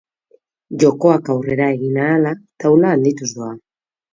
[0.83, 2.33] Jokoak aurrera egin ahala,
[2.65, 3.55] taula handituz doa.